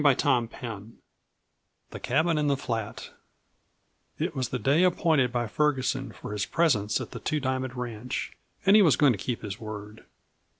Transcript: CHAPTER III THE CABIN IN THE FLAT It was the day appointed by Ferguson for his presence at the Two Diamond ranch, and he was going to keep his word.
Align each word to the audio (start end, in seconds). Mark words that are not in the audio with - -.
CHAPTER 0.03 0.47
III 0.65 0.93
THE 1.91 1.99
CABIN 1.99 2.39
IN 2.39 2.47
THE 2.47 2.57
FLAT 2.57 3.11
It 4.17 4.35
was 4.35 4.49
the 4.49 4.57
day 4.57 4.81
appointed 4.83 5.31
by 5.31 5.45
Ferguson 5.45 6.11
for 6.11 6.31
his 6.33 6.47
presence 6.47 6.99
at 6.99 7.11
the 7.11 7.19
Two 7.19 7.39
Diamond 7.39 7.75
ranch, 7.75 8.35
and 8.65 8.75
he 8.75 8.81
was 8.81 8.95
going 8.95 9.11
to 9.13 9.19
keep 9.19 9.43
his 9.43 9.59
word. 9.59 10.03